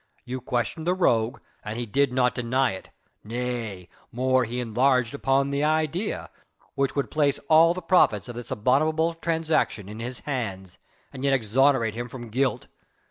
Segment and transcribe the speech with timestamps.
[0.25, 2.89] You questioned the rogue, and he did not deny it,
[3.23, 6.31] nay more he enlarged upon the idea,
[6.73, 10.79] which would place all the profits of this abominable transaction in his hands
[11.13, 12.65] and yet exonerate him from guilt.